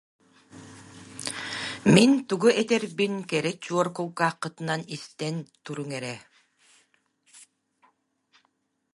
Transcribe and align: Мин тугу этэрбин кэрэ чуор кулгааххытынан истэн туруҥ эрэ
Мин 1.93 2.11
тугу 2.27 2.47
этэрбин 2.61 3.15
кэрэ 3.29 3.51
чуор 3.63 3.87
кулгааххытынан 3.95 4.81
истэн 4.95 5.35
туруҥ 5.63 5.89
эрэ 5.97 6.15